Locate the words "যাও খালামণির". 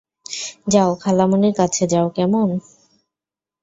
0.67-1.53